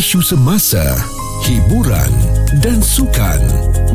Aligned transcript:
isu 0.00 0.22
semasa, 0.24 0.80
hiburan 1.44 2.29
dan 2.58 2.82
sukan 2.82 3.38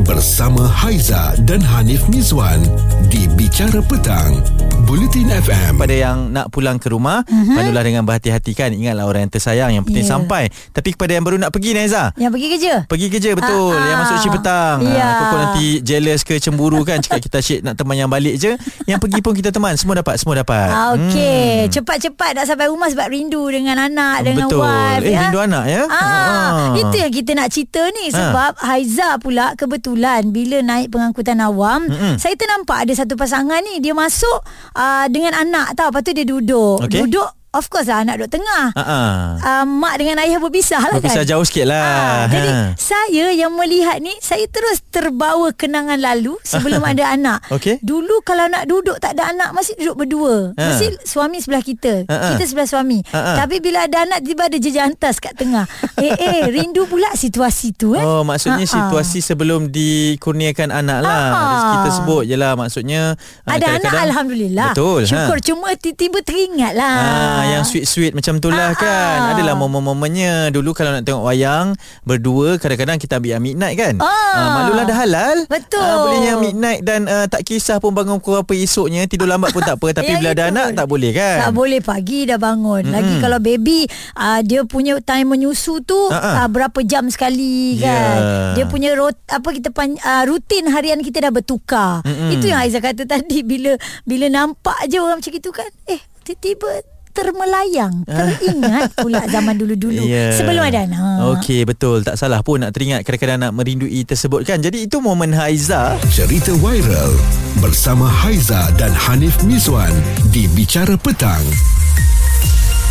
bersama 0.00 0.64
Haiza 0.64 1.36
dan 1.44 1.60
Hanif 1.60 2.08
Mizwan 2.08 2.64
di 3.06 3.28
Bicara 3.28 3.84
Petang, 3.84 4.40
Bulletin 4.84 5.28
FM. 5.28 5.76
Pada 5.76 5.92
yang 5.92 6.32
nak 6.32 6.48
pulang 6.48 6.80
ke 6.80 6.88
rumah, 6.88 7.20
uh-huh. 7.20 7.52
pandulah 7.52 7.84
dengan 7.84 8.00
berhati-hati 8.02 8.52
kan. 8.52 8.72
Ingatlah 8.72 9.04
orang 9.04 9.28
yang 9.28 9.32
tersayang 9.32 9.70
yang 9.72 9.84
penting 9.84 10.04
Ya. 10.04 10.10
sampai. 10.10 10.48
Tapi 10.72 10.96
kepada 10.96 11.12
yang 11.12 11.24
baru 11.24 11.36
nak 11.36 11.50
pergi 11.50 11.72
Naiza, 11.72 12.12
Yang 12.14 12.32
pergi 12.32 12.48
kerja 12.50 12.74
Pergi 12.86 13.06
kerja 13.08 13.30
betul 13.32 13.72
Ah, 13.72 13.76
ah. 13.76 13.86
Yang 13.86 13.98
masuk 13.98 14.16
shift 14.18 14.34
petang 14.36 14.76
Ya. 14.82 14.92
yeah. 14.94 15.12
Kau 15.26 15.38
nanti 15.38 15.66
jealous 15.80 16.20
ke 16.22 16.34
cemburu 16.36 16.80
kan 16.82 17.00
Cakap 17.00 17.18
kita 17.18 17.36
asyik 17.38 17.60
nak 17.60 17.74
teman 17.74 17.96
yang 17.96 18.06
balik 18.06 18.36
je 18.36 18.54
Yang 18.84 18.98
pergi 19.00 19.18
pun 19.18 19.32
kita 19.32 19.50
teman 19.50 19.72
Semua 19.74 19.98
dapat 19.98 20.16
Semua 20.16 20.36
dapat 20.36 20.68
Ah, 20.68 20.92
Okey, 20.94 21.66
cepat-cepat 21.68 22.30
nak 22.34 22.44
sampai 22.46 22.68
rumah 22.68 22.86
sebab 22.86 23.08
rindu 23.08 23.48
dengan 23.48 23.76
anak, 23.80 24.22
dengan 24.22 24.46
Betul. 24.46 24.62
wife. 24.62 25.02
Eh, 25.02 25.10
ya. 25.10 25.20
rindu 25.24 25.38
anak, 25.40 25.64
ya? 25.66 25.82
Ah, 25.88 26.04
Ah. 26.06 26.66
Itu 26.76 26.96
yang 26.96 27.10
kita 27.10 27.30
nak 27.34 27.48
cerita 27.50 27.82
ni 27.90 28.04
Ah. 28.08 28.14
Sebab 28.46 28.62
Haiza 28.62 29.08
pula 29.18 29.58
kebetulan 29.58 30.30
bila 30.30 30.62
naik 30.62 30.94
pengangkutan 30.94 31.42
awam, 31.42 31.90
Mm-mm. 31.90 32.14
saya 32.14 32.38
ternampak 32.38 32.86
ada 32.86 32.94
satu 32.94 33.18
pasangan 33.18 33.58
ni 33.58 33.82
dia 33.82 33.90
masuk 33.90 34.38
uh, 34.78 35.10
dengan 35.10 35.34
anak 35.34 35.74
tau. 35.74 35.90
Lepas 35.90 36.06
tu 36.06 36.14
dia 36.14 36.22
duduk. 36.22 36.78
Okey. 36.86 37.02
Duduk 37.02 37.26
of 37.56 37.66
course 37.66 37.86
lah 37.86 38.00
anak 38.00 38.18
duduk 38.18 38.36
tengah. 38.36 38.70
Ah, 38.72 38.82
ah. 38.82 39.16
Uh, 39.38 39.64
mak 39.66 39.96
dengan 39.96 40.20
ayah 40.20 40.36
berpisah 40.36 40.80
lah 40.82 40.96
Berpisah 40.96 41.22
kan. 41.22 41.30
jauh 41.30 41.42
sikit 41.42 41.66
lah 41.66 41.84
Ah, 41.86 42.20
jadi 42.28 42.48
Ha. 42.48 42.60
saya 42.74 43.26
yang 43.32 43.52
melihat 43.52 43.98
ni 43.98 44.12
saya 44.18 44.44
terus 44.46 44.80
terbawa 44.86 45.50
kenangan 45.50 45.96
lalu 45.96 46.36
sebelum 46.40 46.80
ada 46.86 47.10
anak. 47.10 47.42
Okey. 47.48 47.80
Dulu 47.80 48.20
kalau 48.20 48.46
nak 48.46 48.64
duduk 48.64 48.96
tak 48.96 49.12
ada 49.12 49.30
anak 49.30 49.50
mesti 49.50 49.74
duduk 49.74 49.96
berdua. 49.98 50.36
Ha. 50.54 50.62
Mesti 50.68 50.86
suami 51.02 51.38
sebelah 51.38 51.60
kita. 51.60 52.04
Ha, 52.04 52.14
ha. 52.14 52.26
Kita 52.30 52.44
sebelah 52.44 52.66
suami. 52.66 52.98
Ha, 53.06 53.18
ha. 53.18 53.32
Tapi 53.38 53.58
bila 53.58 53.82
ada 53.82 54.02
anak 54.02 54.20
tiba 54.20 54.44
ada 54.44 54.56
jejantas 54.56 55.16
kat 55.16 55.32
tengah. 55.34 55.64
eh 55.98 56.12
eh 56.12 56.46
rindu 56.46 56.84
pula 56.84 57.08
situasi 57.12 57.72
tu 57.72 57.92
eh. 57.92 58.02
Oh 58.02 58.22
maksudnya 58.22 58.58
Ha, 58.58 58.68
ha. 58.68 58.76
situasi 58.82 59.18
sebelum 59.20 59.68
dikurniakan 59.68 60.68
anak 60.70 60.98
lah 61.00 61.14
Ha, 61.16 61.32
ha. 61.32 61.48
Rezeki 61.48 61.76
tersebut 61.84 62.22
je 62.24 62.36
lah 62.36 62.52
Maksudnya 62.54 63.02
ada 63.44 63.66
anak 63.72 63.92
alhamdulillah. 64.02 64.70
Betul 64.72 65.00
Syukur 65.04 65.38
ha. 65.38 65.44
cuma 65.44 65.68
tiba-tiba 65.72 66.18
teringat 66.20 66.72
lah. 66.72 66.96
Ah, 66.96 67.42
yang 67.48 67.64
sweet-sweet 67.64 68.12
macam 68.12 68.36
tu 68.36 68.48
lah 68.48 68.66
Ah, 68.66 68.72
kan 68.72 69.18
ah. 69.20 69.32
Adalah 69.32 69.54
momen-momennya 69.54 70.48
Dulu 70.48 70.70
kalau 70.70 70.90
nak 70.90 71.02
tengok 71.02 71.22
wayang 71.22 71.72
Berdua 72.02 72.56
Kadang-kadang 72.56 72.96
kita 72.96 73.16
ambil 73.16 73.30
yang 73.32 73.42
midnight 73.42 73.76
kan 73.76 73.94
Ah. 73.98 74.56
Maklulah 74.56 74.84
dah 74.84 74.96
halal 74.96 75.36
Betul. 75.46 75.80
Ah, 75.80 75.96
Boleh 76.00 76.20
yang 76.20 76.40
midnight 76.40 76.80
Dan 76.80 77.04
uh, 77.04 77.24
tak 77.24 77.42
kisah 77.42 77.76
pun 77.76 77.90
bangun 77.90 78.16
pukul 78.16 78.38
apa 78.38 78.52
esoknya 78.52 79.04
Tidur 79.04 79.26
lambat 79.26 79.50
pun 79.50 79.60
tak 79.60 79.76
apa 79.76 79.86
Tapi 79.96 80.08
Yang 80.08 80.18
bila 80.18 80.30
ada 80.32 80.44
anak. 80.48 80.66
Tak 80.74 80.86
boleh 80.86 81.10
kan 81.10 81.36
Tak 81.42 81.52
boleh 81.52 81.80
pagi 81.80 82.18
dah 82.24 82.36
bangun. 82.36 82.82
Mm-hmm. 82.82 82.92
Lagi 82.92 83.14
kalau 83.18 83.38
baby 83.38 83.80
uh, 84.14 84.40
dia 84.40 84.60
punya 84.62 84.98
time 84.98 85.28
menyusu 85.28 85.80
tu 85.80 85.98
Ha-ha. 86.08 86.42
uh, 86.42 86.48
berapa 86.48 86.78
jam 86.82 87.06
sekali 87.06 87.76
Ya. 87.76 87.86
kan. 87.86 88.18
Dia 88.52 88.64
punya 88.64 88.92
rot, 88.92 89.14
apa 89.26 89.48
kita 89.50 89.68
pan, 89.68 89.92
uh, 89.94 90.24
rutin 90.24 90.66
harian 90.66 90.98
kita 90.98 91.20
dah 91.20 91.30
bertukar. 91.30 92.00
Mm-mm. 92.02 92.30
Itu 92.30 92.46
yang 92.46 92.58
Aizah 92.58 92.78
kata 92.78 93.04
tadi 93.04 93.42
bila 93.42 93.74
bila 94.02 94.26
nampak 94.26 94.86
je 94.86 94.96
orang 94.96 95.18
macam 95.18 95.30
itu 95.30 95.50
kan. 95.50 95.68
Eh 95.84 95.98
tiba-tiba 96.22 96.82
termelayang 97.16 98.04
teringat 98.04 98.92
pula 98.94 99.24
zaman 99.26 99.56
dulu-dulu. 99.56 100.04
Ya. 100.16 100.30
sebelum 100.36 100.62
ada 100.62 100.86
anak. 100.86 101.40
Okey 101.40 101.64
betul. 101.66 102.04
Tak 102.04 102.14
salah 102.14 102.38
pun 102.44 102.62
nak 102.62 102.70
teringat 102.70 103.02
Kadang-kadang 103.02 103.48
nak 103.48 103.52
merindui 103.56 104.04
tersebut 104.04 104.44
kan? 104.44 104.60
Jadi 104.60 104.86
itu 104.86 105.00
momen 105.00 105.32
Haiza. 105.32 105.96
Cerita 106.12 106.52
viral 106.58 107.16
bersama 107.58 108.04
Haiza 108.06 108.68
dan 108.76 108.92
Hanif 108.92 109.40
Mizwan 109.42 109.90
di 110.30 110.44
Bicara 110.52 110.94
Petang, 111.00 111.42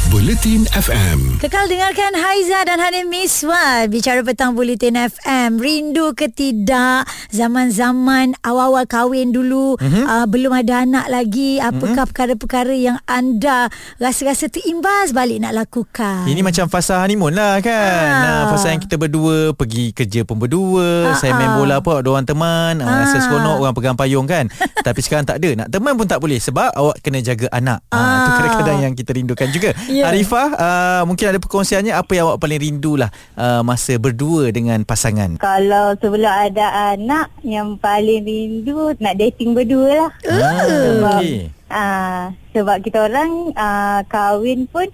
Bulletin 0.06 0.70
FM. 0.70 1.42
Kekal 1.42 1.66
dengarkan 1.66 2.14
Haiza 2.14 2.62
dan 2.64 2.78
Hanif 2.78 3.04
Miswan 3.06 3.90
Bicara 3.90 4.22
petang 4.22 4.54
Bulletin 4.54 4.94
FM 4.94 5.58
Rindu 5.58 6.14
ke 6.14 6.28
tidak 6.28 7.04
Zaman-zaman 7.30 8.38
awal-awal 8.40 8.86
kahwin 8.86 9.30
dulu 9.30 9.76
Mhm. 9.76 9.84
mm-hmm. 9.84 10.06
uh, 10.06 10.26
Belum 10.26 10.52
ada 10.52 10.82
anak 10.82 11.06
lagi 11.08 11.58
Apakah 11.58 11.82
mm-hmm. 11.98 12.08
perkara-perkara 12.08 12.74
yang 12.74 12.98
anda 13.06 13.68
Rasa-rasa 13.96 14.46
terimbas 14.46 15.10
balik 15.10 15.42
nak 15.42 15.58
lakukan 15.58 16.26
Ini 16.26 16.42
macam 16.42 16.68
fasa 16.68 17.02
honeymoon 17.02 17.34
lah 17.34 17.58
kan 17.60 17.74
Ah. 17.76 18.22
nah, 18.22 18.42
Fasa 18.52 18.72
yang 18.72 18.82
kita 18.82 18.96
berdua 18.96 19.52
Pergi 19.52 19.90
kerja 19.92 20.22
pun 20.22 20.38
berdua 20.38 21.12
Ah, 21.12 21.18
Saya 21.18 21.34
main 21.34 21.50
ah. 21.50 21.58
bola 21.58 21.78
pun 21.80 21.98
Ada 21.98 22.08
orang 22.08 22.26
teman 22.26 22.74
ah. 22.80 23.04
Rasa 23.04 23.20
seronok 23.22 23.58
Orang 23.60 23.74
pegang 23.74 23.98
payung 23.98 24.26
kan 24.26 24.48
Tapi 24.88 25.00
sekarang 25.00 25.26
tak 25.26 25.40
ada 25.40 25.66
Nak 25.66 25.70
teman 25.70 25.94
pun 25.94 26.06
tak 26.06 26.20
boleh 26.20 26.38
Sebab 26.38 26.72
awak 26.72 27.02
kena 27.02 27.20
jaga 27.20 27.50
anak 27.50 27.82
ah. 27.90 27.98
Itu 28.16 28.30
Ah. 28.32 28.36
kadang-kadang 28.38 28.78
yang 28.82 28.94
kita 28.94 29.12
rindukan 29.12 29.48
juga 29.50 29.72
Ya. 29.96 30.12
Arifah 30.12 30.48
uh, 30.60 31.02
Mungkin 31.08 31.32
ada 31.32 31.40
perkongsiannya 31.40 31.96
Apa 31.96 32.12
yang 32.20 32.28
awak 32.28 32.44
paling 32.44 32.60
rindu 32.60 33.00
lah 33.00 33.08
uh, 33.40 33.64
Masa 33.64 33.96
berdua 33.96 34.52
dengan 34.52 34.84
pasangan 34.84 35.40
Kalau 35.40 35.96
sebelum 36.04 36.28
ada 36.28 36.92
anak 36.92 37.32
Yang 37.48 37.80
paling 37.80 38.22
rindu 38.28 38.92
Nak 39.00 39.16
dating 39.16 39.56
berdua 39.56 39.90
lah 40.06 40.10
ah, 40.28 40.60
Sebab 40.68 41.20
okay. 41.24 41.40
ah, 41.72 42.22
Sebab 42.52 42.78
kita 42.84 43.08
orang 43.08 43.56
ah, 43.56 44.04
Kahwin 44.12 44.68
pun 44.68 44.92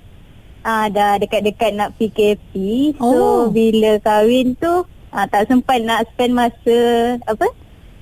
ah, 0.61 0.85
Dah 0.93 1.17
dekat-dekat 1.17 1.73
nak 1.73 1.97
PKP 1.97 2.53
Oh. 3.01 3.09
So 3.09 3.21
bila 3.49 3.97
kahwin 3.97 4.53
tu 4.61 4.85
ah, 5.09 5.25
Tak 5.25 5.49
sempat 5.49 5.81
nak 5.81 6.05
spend 6.13 6.37
masa 6.37 6.79
Apa 7.25 7.49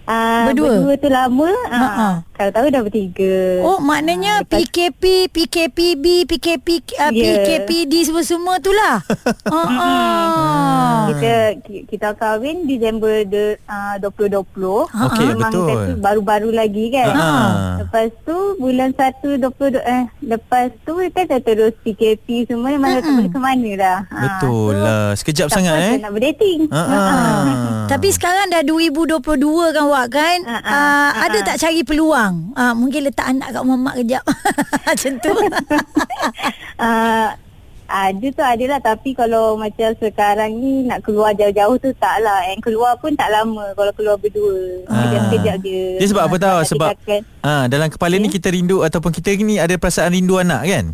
ah, 0.04 0.52
Berdua? 0.52 0.84
Berdua 0.84 0.94
tu 1.00 1.08
lama 1.08 1.50
Ha-ha. 1.72 1.88
ah, 1.96 2.16
Kalau 2.40 2.52
tahu 2.54 2.68
dah 2.70 2.82
bertiga 2.82 3.36
Oh 3.60 3.78
maknanya 3.78 4.32
Ah, 4.32 4.42
lepas- 4.42 4.64
PKP, 4.64 5.04
PKPB, 5.28 6.06
PKP, 6.24 6.68
uh, 6.96 7.12
Ya. 7.12 7.36
PKPD 7.36 7.94
semua-semua 8.02 8.56
tu 8.58 8.72
lah 8.72 9.04
uh-uh. 9.44 11.04
kita 11.10 11.34
ki- 11.62 11.84
kita 11.86 12.10
kahwin 12.14 12.64
Disember 12.64 13.24
de, 13.24 13.60
uh, 13.66 13.96
2020. 14.00 14.88
Ha, 14.88 15.00
Okey, 15.06 15.26
Memang 15.28 15.52
betul. 15.52 15.68
kata 15.68 15.92
baru-baru 15.98 16.50
lagi 16.54 16.86
kan. 16.90 17.10
Ha. 17.12 17.30
Lepas 17.82 18.08
tu 18.22 18.38
bulan 18.56 18.94
1 18.94 19.36
20 19.36 19.82
eh 19.82 20.04
lepas 20.22 20.70
tu 20.84 20.94
kan 21.10 21.26
dah 21.26 21.42
terus 21.42 21.74
PKP 21.82 22.46
semua 22.46 22.72
memang 22.72 22.96
tak 22.96 23.10
boleh 23.10 23.28
ke 23.28 23.40
mana 23.42 23.70
dah. 23.76 23.98
Ha, 24.06 24.20
Betul 24.22 24.72
so, 24.72 24.80
lah 24.80 25.04
Sekejap 25.14 25.48
tak 25.48 25.56
sangat 25.56 25.76
eh 25.82 25.96
Nak 25.98 26.12
berdating. 26.14 26.60
Ah, 26.70 26.80
ah. 26.80 27.42
Tapi 27.90 28.08
sekarang 28.10 28.48
dah 28.48 28.62
2022 28.62 29.20
kan 29.74 29.86
Wak 29.90 30.08
kan 30.08 30.38
Ha, 30.42 30.56
ha, 30.56 30.70
uh, 30.70 31.10
ha, 31.10 31.26
Ada 31.26 31.38
ha. 31.38 31.46
tak 31.46 31.58
cari 31.60 31.82
peluang 31.82 32.29
uh, 32.52 32.74
Mungkin 32.74 33.02
letak 33.06 33.28
anak 33.28 33.52
kat 33.52 33.62
rumah 33.62 33.80
mak 33.82 33.96
kejap 33.98 34.24
Macam 34.88 35.12
tu 35.20 35.32
Ah, 36.80 37.36
ada 37.90 38.22
tu 38.22 38.40
adalah 38.40 38.78
tapi 38.78 39.18
kalau 39.18 39.58
macam 39.58 39.90
sekarang 39.98 40.54
ni 40.54 40.86
nak 40.86 41.02
keluar 41.02 41.34
jauh-jauh 41.34 41.74
tu 41.76 41.90
tak 41.98 42.22
lah. 42.22 42.46
Yang 42.46 42.62
keluar 42.64 42.94
pun 42.96 43.18
tak 43.18 43.34
lama 43.34 43.74
kalau 43.74 43.90
keluar 43.92 44.16
berdua. 44.16 44.86
Ah. 44.86 44.94
Sekejap-sekejap 45.02 45.56
je. 45.60 45.82
Dia 45.98 46.08
sebab 46.08 46.24
apa 46.24 46.36
Ah, 46.36 46.40
tahu 46.40 46.60
Sebab 46.68 46.90
ah, 47.42 47.64
Dalam 47.66 47.90
kepala 47.90 48.16
ni 48.16 48.30
kita 48.30 48.48
rindu 48.48 48.86
Ataupun 48.86 49.10
kita 49.10 49.34
ni 49.36 49.58
ada 49.58 49.74
perasaan 49.74 50.14
rindu 50.14 50.38
anak 50.38 50.62
kan 50.64 50.86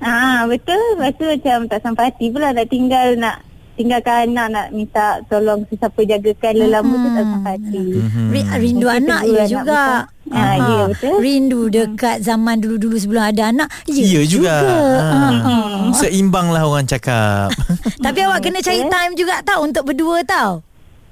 Ah 0.00 0.48
betul. 0.48 0.80
Lepas 0.96 1.12
tu 1.14 1.24
macam 1.24 1.58
tak 1.68 1.80
sampai 1.84 2.04
hati 2.08 2.26
pula 2.32 2.50
nak 2.50 2.66
tinggal 2.66 3.14
nak 3.14 3.36
tinggalkan 3.76 4.28
anak 4.28 4.46
nak 4.48 4.66
minta 4.72 5.20
tolong 5.28 5.64
sesiapa 5.64 6.00
jagakan 6.04 6.52
lelama 6.58 6.94
tu 6.94 7.08
tak 7.10 7.24
sampai 7.26 7.52
hati. 7.54 7.84
Ri- 8.28 8.50
Rindu 8.60 8.86
Mungkin 8.86 9.00
anak 9.04 9.20
ya 9.22 9.30
anak 9.30 9.46
juga 9.46 9.80
besar. 9.80 10.19
Ah, 10.30 10.54
ya, 10.54 10.78
betul. 10.88 11.18
Rindu 11.18 11.62
dekat 11.68 12.22
zaman 12.22 12.62
dulu-dulu 12.62 12.96
sebelum 12.96 13.22
ada 13.26 13.50
anak 13.50 13.68
Ya, 13.84 14.02
Ya 14.18 14.22
juga, 14.22 14.54
Ah. 14.62 15.34
Ah. 15.42 15.90
Seimbang 15.92 16.54
lah 16.54 16.64
orang 16.64 16.86
cakap. 16.86 17.50
Tapi 18.04 18.18
awak 18.22 18.40
kena 18.40 18.62
cari 18.62 18.86
time 18.86 19.12
juga 19.14 19.42
tau 19.42 19.66
Untuk 19.66 19.82
berdua 19.84 20.22
tau 20.22 20.62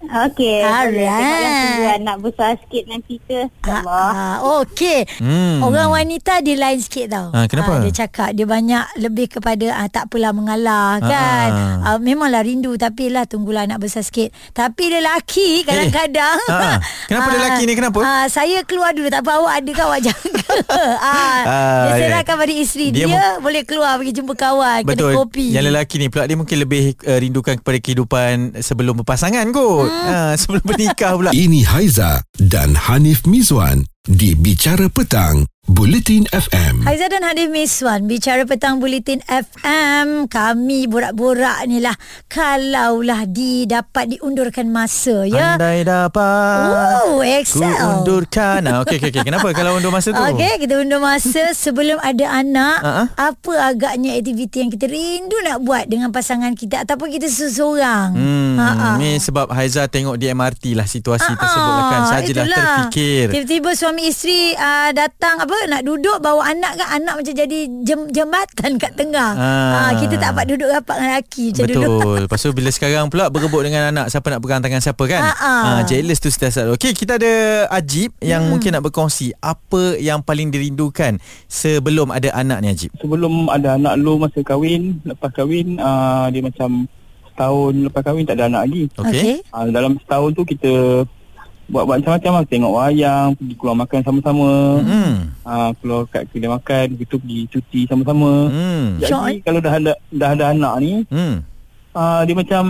Okey. 0.01 0.63
Alright. 0.63 1.99
Anak 1.99 2.17
besar 2.21 2.55
sikit 2.57 2.87
nanti 2.87 3.19
ke. 3.21 3.51
InsyaAllah. 3.59 4.09
Ah, 4.09 4.37
Okey 4.63 5.03
Hmm. 5.19 5.59
Orang 5.61 5.91
wanita 5.91 6.39
dia 6.39 6.55
lain 6.55 6.79
sikit 6.79 7.07
tau 7.09 7.29
Ah, 7.31 7.45
kenapa? 7.45 7.83
Dia 7.83 7.93
cakap 7.99 8.31
dia 8.31 8.45
banyak 8.45 8.81
lebih 8.97 9.27
kepada 9.29 9.75
ah, 9.75 9.87
Tak 9.87 10.07
apalah 10.07 10.31
mengalah 10.31 10.97
kan 10.99 11.51
Ah. 11.83 11.89
ah, 11.89 11.99
Memanglah 11.99 12.41
rindu 12.41 12.75
Tapi 12.75 13.11
lah 13.11 13.25
tunggulah 13.25 13.65
anak 13.65 13.79
besar 13.81 14.01
sikit 14.01 14.31
Tapi 14.51 14.89
lelaki 14.91 15.67
kadang-kadang 15.67 16.39
Ah, 16.47 16.79
kenapa 17.05 17.29
lelaki 17.31 17.63
ni? 17.65 17.75
Kenapa? 17.75 17.99
ah, 18.01 18.27
Saya 18.27 18.63
keluar 18.63 18.93
dulu 18.93 19.09
Tak 19.09 19.21
apa 19.21 19.33
awak 19.37 19.55
ada 19.57 19.71
kan 19.73 19.85
awak 19.85 20.01
jaga 20.05 20.43
ah, 20.71 21.41
Ah, 21.43 21.83
Dia 21.85 21.93
ya. 21.93 21.99
serahkan 22.09 22.35
pada 22.37 22.55
isteri 22.55 22.87
Dia 22.89 23.05
Dia, 23.05 23.19
mu- 23.35 23.41
boleh 23.43 23.63
keluar 23.65 23.93
Pergi 23.97 24.13
jumpa 24.15 24.35
kawan 24.35 24.81
Betul 24.85 25.11
Kedai 25.11 25.19
kopi 25.19 25.47
Yang 25.51 25.65
lelaki 25.67 25.95
ni 25.97 26.07
pula 26.07 26.25
Dia 26.25 26.37
mungkin 26.37 26.57
lebih 26.57 26.83
uh, 27.03 27.19
Rindukan 27.19 27.55
kepada 27.57 27.79
kehidupan 27.79 28.33
Sebelum 28.57 28.95
berpasangan 28.97 29.45
kot 29.51 29.88
uh, 29.89 30.35
Sebelum 30.39 30.63
bernikah 30.65 31.17
pula. 31.17 31.31
Ini 31.35 31.65
Haiza 31.67 32.23
dan 32.39 32.77
Hanif 32.77 33.25
Mizwan 33.25 33.85
di 34.09 34.33
Bicara 34.33 34.89
Petang, 34.89 35.45
Bulletin 35.63 36.25
FM. 36.27 36.81
Haiza 36.81 37.13
dan 37.13 37.21
Hanif 37.23 37.53
Miswan 37.53 38.09
Bicara 38.09 38.49
petang 38.49 38.81
Bulletin 38.81 39.21
FM 39.23 40.25
Kami 40.25 40.89
borak-borak 40.89 41.61
ni 41.67 41.77
lah 41.77 41.93
Kalaulah 42.25 43.29
di 43.29 43.69
dapat 43.69 44.09
diundurkan 44.09 44.65
masa 44.67 45.29
ya 45.29 45.61
Andai 45.61 45.85
dapat 45.85 46.73
Oh, 47.05 47.21
Ku 47.21 47.21
Excel 47.21 47.69
undurkan 47.69 48.65
ah, 48.65 48.81
Okey 48.81 48.97
okey 48.97 49.13
okey 49.13 49.23
Kenapa 49.23 49.53
kalau 49.53 49.77
undur 49.77 49.93
masa 49.93 50.09
tu 50.09 50.17
Okey, 50.17 50.57
kita 50.59 50.81
undur 50.81 50.99
masa 50.99 51.53
sebelum 51.53 52.01
ada 52.01 52.27
anak. 52.31 52.79
Ha-ha. 52.81 53.05
Apa 53.27 53.53
agaknya 53.69 54.17
aktiviti 54.17 54.65
yang 54.65 54.71
kita 54.71 54.89
rindu 54.89 55.37
nak 55.43 55.61
buat 55.61 55.85
dengan 55.85 56.09
pasangan 56.09 56.55
kita 56.55 56.85
ataupun 56.85 57.11
kita 57.11 57.29
seseorang. 57.29 58.15
Hmm, 58.15 58.57
Ha-ha. 58.57 58.89
ni 58.97 59.17
sebab 59.19 59.51
Haiza 59.51 59.85
tengok 59.85 60.17
di 60.17 60.29
MRT 60.29 60.73
lah 60.73 60.87
situasi 60.87 61.29
Ah, 61.29 61.37
tersebut 61.37 61.73
lah 61.75 61.85
kan. 61.87 62.01
ah, 62.01 62.09
Sajalah 62.09 62.25
itulah. 62.25 62.57
terfikir. 62.57 63.27
Tiba-tiba 63.31 63.71
suami 63.75 63.98
isteri 64.01 64.53
uh, 64.53 64.91
datang 64.91 65.39
apa 65.39 65.57
nak 65.67 65.83
duduk 65.83 66.19
bawa 66.19 66.47
anak 66.47 66.75
kan 66.75 66.89
anak 66.95 67.15
macam 67.17 67.35
jadi 67.35 67.59
jem, 67.83 68.07
jembatan 68.09 68.77
kat 68.77 68.93
tengah. 68.93 69.31
Ah. 69.33 69.73
Ah. 69.81 69.93
kita 69.95 70.15
tak 70.15 70.31
dapat 70.31 70.45
duduk 70.49 70.69
rapat 70.69 70.97
dengan 70.97 71.11
lelaki 71.15 71.45
macam 71.49 71.65
dulu. 71.65 71.81
Betul. 71.81 72.19
Lepas 72.25 72.39
tu 72.39 72.51
bila 72.53 72.69
sekarang 72.69 73.07
pula 73.07 73.25
berebut 73.29 73.63
dengan 73.63 73.83
anak 73.89 74.07
siapa 74.09 74.27
nak 74.29 74.41
pegang 74.41 74.61
tangan 74.61 74.81
siapa 74.81 75.05
kan? 75.05 75.23
Ah, 75.33 75.81
jealous 75.83 76.19
tu 76.19 76.29
setiap 76.29 76.51
saat. 76.51 76.69
Okey, 76.69 76.93
kita 76.93 77.17
ada 77.17 77.33
Ajib 77.71 78.13
yang 78.21 78.41
Hmm. 78.41 78.55
mungkin 78.55 78.71
nak 78.71 78.83
berkongsi 78.83 79.35
apa 79.37 79.97
yang 79.97 80.21
paling 80.21 80.49
dirindukan 80.49 81.19
sebelum 81.47 82.09
ada 82.09 82.31
anak 82.33 82.59
ni 82.61 82.69
Ajib. 82.69 82.91
sebelum 82.97 83.49
ada 83.49 83.75
anak 83.75 83.95
lu 83.97 84.17
masa 84.17 84.41
kahwin 84.41 85.01
lepas 85.03 85.31
kahwin 85.31 85.77
uh, 85.77 86.29
dia 86.29 86.41
macam 86.41 86.87
setahun 87.29 87.73
lepas 87.85 88.03
kahwin 88.03 88.25
tak 88.25 88.37
ada 88.37 88.47
anak 88.47 88.63
lagi 88.65 88.83
Okey. 88.95 89.11
Okey. 89.11 89.35
uh, 89.49 89.67
dalam 89.69 89.97
setahun 89.97 90.31
tu 90.33 90.43
kita 90.43 90.73
buat-buat 91.69 92.01
macam-macam 92.01 92.33
lah 92.33 92.45
tengok 92.45 92.73
wayang 92.73 93.29
pergi 93.37 93.55
keluar 93.55 93.77
makan 93.77 94.01
sama-sama 94.01 94.51
Hmm. 94.81 95.13
uh, 95.45 95.71
keluar 95.79 96.09
kat 96.09 96.25
kedai 96.29 96.49
makan 96.49 96.87
gitu 96.97 97.15
pergi 97.17 97.41
cuti 97.47 97.81
sama-sama 97.85 98.33
Hmm. 98.49 98.87
jadi 98.97 99.13
Syok, 99.13 99.25
eh? 99.29 99.37
kalau 99.45 99.61
dah 99.61 99.75
ada 99.77 99.93
dah 100.09 100.29
ada 100.33 100.45
anak 100.49 100.75
ni 100.81 100.93
Hmm. 101.13 101.45
uh, 101.93 102.21
dia 102.25 102.35
macam 102.35 102.65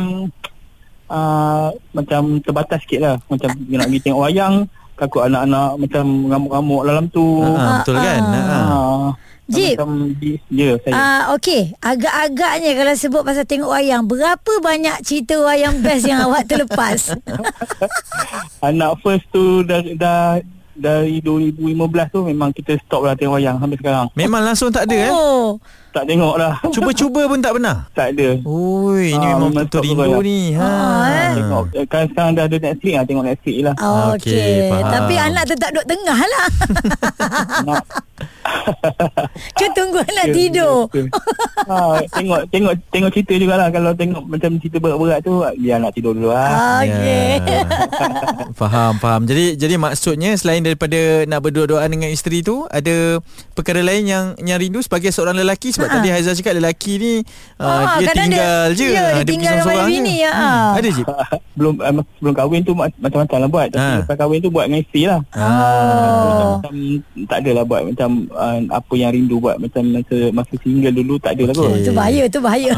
uh, 1.07 1.69
macam 1.95 2.23
terbatas 2.41 2.79
sikit 2.83 3.01
lah 3.01 3.15
macam 3.27 3.49
nak 3.55 3.87
pergi 3.87 4.03
tengok 4.03 4.21
wayang 4.21 4.55
takut 4.99 5.23
anak-anak 5.25 5.71
macam 5.79 6.05
ngamuk-ngamuk 6.27 6.83
dalam 6.85 7.05
tu 7.09 7.27
Ah, 7.41 7.81
betul 7.81 7.97
kan? 7.97 8.21
Uh, 8.29 9.07
Jip. 9.49 9.81
macam 9.81 10.13
ya 10.53 10.77
saya 10.85 10.93
Ah 10.93 11.21
okey, 11.33 11.73
agak-agaknya 11.81 12.77
kalau 12.77 12.93
sebut 12.93 13.23
pasal 13.25 13.49
tengok 13.49 13.73
wayang, 13.73 14.05
berapa 14.05 14.53
banyak 14.61 15.01
cerita 15.01 15.41
wayang 15.41 15.81
best 15.81 16.05
yang 16.05 16.21
awak 16.29 16.45
terlepas? 16.45 17.17
Anak 18.69 19.01
first 19.01 19.25
tu 19.33 19.65
dah, 19.65 19.81
dah 19.97 20.37
dari 20.79 21.19
2015 21.19 21.75
tu 22.09 22.21
memang 22.23 22.51
kita 22.51 22.79
stop 22.81 23.03
lah 23.03 23.13
tengok 23.13 23.35
wayang 23.35 23.59
sampai 23.59 23.77
sekarang. 23.77 24.07
Memang 24.15 24.41
langsung 24.41 24.71
tak 24.71 24.87
ada 24.87 24.97
eh? 24.97 25.13
Oh. 25.13 25.59
Tak 25.89 26.05
tengok 26.05 26.35
lah. 26.37 26.63
Cuba-cuba 26.75 27.27
pun 27.27 27.39
tak 27.39 27.53
pernah. 27.53 27.77
tak 27.91 28.15
ada. 28.15 28.29
Ui, 28.41 29.11
ini 29.11 29.27
Ah, 29.27 29.35
memang 29.35 29.51
betul 29.59 29.83
rindu 29.83 30.21
ni. 30.21 30.55
Ha. 30.55 30.63
Ah, 30.63 31.03
eh. 31.09 31.33
Tengok 31.37 31.63
kan 31.85 32.05
sekarang 32.07 32.33
dah 32.33 32.45
ada 32.47 32.57
Netflix 32.57 32.93
lah 32.93 33.05
tengok 33.05 33.25
Netflix 33.27 33.57
lah. 33.61 33.75
Oh, 33.79 34.15
Okey, 34.15 34.31
okey. 34.31 34.57
faham. 34.71 34.93
Tapi 34.95 35.15
anak 35.17 35.45
tetap 35.45 35.71
duduk 35.73 35.87
tengah 35.89 36.19
lah. 36.21 36.47
Nak 37.67 37.83
Cuma 39.55 39.69
tunggu 39.73 39.99
anak 40.01 40.27
Ya, 40.27 40.35
tidur. 40.35 40.77
ha, 41.65 41.77
tengok 42.11 42.41
tengok 42.49 42.75
tengok 42.89 43.11
cerita 43.11 43.33
jugalah 43.35 43.69
kalau 43.69 43.93
tengok 43.93 44.23
macam 44.25 44.51
cerita 44.57 44.77
berat-berat 44.79 45.21
tu 45.21 45.33
dia 45.57 45.77
nak 45.77 45.93
tidur 45.93 46.13
dulu 46.13 46.29
lah. 46.29 46.81
Okey. 46.81 47.39
Ya. 47.39 47.61
faham, 48.61 48.93
faham. 48.97 49.23
Jadi 49.25 49.57
jadi 49.57 49.75
maksudnya 49.77 50.35
selain 50.35 50.61
daripada 50.61 50.99
nak 51.25 51.41
berdua-duaan 51.41 51.89
dengan 51.89 52.09
isteri 52.09 52.41
tu, 52.41 52.65
ada 52.67 53.21
perkara 53.53 53.81
lain 53.81 54.05
yang 54.05 54.25
yang 54.39 54.59
rindu 54.59 54.81
sebagai 54.81 55.09
seorang 55.09 55.35
lelaki 55.35 55.71
sebab 55.71 55.89
Ha. 55.89 55.95
tadi 55.95 56.09
Haizal 56.11 56.35
cakap 56.35 56.55
lelaki 56.55 56.93
ni 56.95 57.13
uh, 57.57 57.65
Ah, 57.65 57.97
dia 57.97 58.13
tinggal 58.13 58.65
dia- 58.69 58.77
je. 58.77 58.87
ya, 58.87 58.93
dia 58.93 59.01
Ah, 59.01 59.13
pergi 59.15 59.31
tinggal 59.31 59.55
dengan 59.57 59.77
je. 59.79 59.89
bini, 59.89 60.15
ya. 60.19 60.31
Hmm. 60.31 60.71
Ada 60.75 60.89
je. 60.91 61.03
belum 61.55 61.75
uh, 61.77 61.93
sebelum 62.15 62.35
kahwin 62.35 62.61
tu 62.63 62.73
ma- 62.73 62.97
macam-macam 62.99 63.37
lah 63.37 63.49
buat 63.49 63.67
tapi 63.69 63.81
Ha. 63.81 63.99
lepas 64.01 64.17
kahwin 64.17 64.39
tu 64.39 64.49
buat 64.49 64.65
dengan 64.65 64.81
isteri 64.81 65.03
lah. 65.05 65.21
Oh. 65.33 66.51
Macam 66.59 66.75
tak 67.25 67.39
adalah 67.41 67.65
buat 67.65 67.81
macam 67.85 68.09
uh, 68.39 68.59
apa 68.71 68.93
yang 68.95 69.11
rindu 69.11 69.37
buat 69.37 69.59
macam 69.59 69.83
masa 69.91 70.31
masa 70.31 70.55
single 70.57 70.95
dulu 70.95 71.19
tak 71.19 71.35
ada 71.35 71.51
lah 71.51 71.55
kot. 71.55 71.67
Okey. 71.69 71.83
Tu 71.83 71.93
bahaya, 71.93 72.23
tu 72.31 72.39
bahaya. 72.39 72.73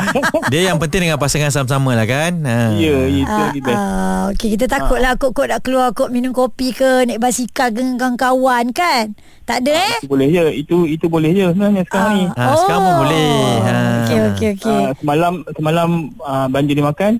Dia 0.52 0.60
yang 0.68 0.76
penting 0.76 1.06
dengan 1.06 1.16
pasangan 1.16 1.48
sama-sama 1.48 1.94
lah 1.94 2.04
kan. 2.04 2.32
Ha. 2.42 2.74
Ya, 2.74 2.96
itu 3.06 3.24
Ah, 3.24 3.40
lagi 3.46 3.60
best. 3.60 3.78
ah, 3.78 4.22
Okey, 4.28 4.48
kita 4.52 4.66
takut 4.66 4.98
lah 4.98 5.14
kot-kot 5.14 5.46
nak 5.46 5.62
keluar 5.62 5.88
kot 5.90 6.10
minum 6.10 6.34
kopi 6.34 6.70
ke, 6.70 7.06
naik 7.06 7.22
basikal 7.22 7.70
ke 7.70 7.78
dengan 7.78 8.12
kawan 8.14 8.74
kan? 8.74 9.14
Tak 9.44 9.62
ada 9.62 9.72
eh? 9.72 9.96
Itu 10.00 10.10
boleh 10.10 10.26
je. 10.28 10.44
Itu 10.58 10.76
itu 10.84 11.06
boleh 11.06 11.30
je 11.30 11.46
sebenarnya 11.46 11.82
sekarang 11.84 12.12
ni. 12.12 12.24
Ah, 12.34 12.56
sekarang 12.56 12.82
pun 12.82 12.94
boleh. 13.00 13.30
Ha. 13.62 13.74
Okey, 14.02 14.18
okey, 14.28 14.48
okey. 14.56 14.78
Uh, 14.82 14.90
semalam 14.98 15.32
semalam 15.54 15.88
uh, 16.18 16.46
banjir 16.48 16.74
dia 16.74 16.82
makan. 16.82 17.12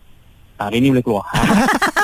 Hari 0.54 0.78
ni 0.78 0.90
boleh 0.90 1.02
keluar. 1.02 1.26